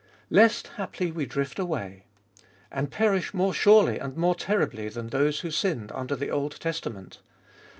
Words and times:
Lest 0.31 0.67
haply 0.77 1.11
we 1.11 1.27
drift 1.27 1.59
away— 1.59 2.05
and 2.71 2.89
perish 2.91 3.35
more 3.35 3.53
surely 3.53 3.99
and 3.99 4.17
more 4.17 4.33
terribly 4.33 4.89
than 4.89 5.09
those 5.09 5.41
who 5.41 5.51
sinned 5.51 5.91
under 5.91 6.15
the 6.15 6.31
Old 6.31 6.59
Testament. 6.59 7.19